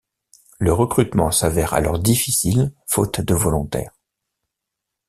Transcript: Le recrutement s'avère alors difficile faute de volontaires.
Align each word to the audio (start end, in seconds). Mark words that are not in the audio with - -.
Le 0.57 0.73
recrutement 0.73 1.29
s'avère 1.29 1.75
alors 1.75 1.99
difficile 1.99 2.73
faute 2.87 3.21
de 3.21 3.35
volontaires. 3.35 3.93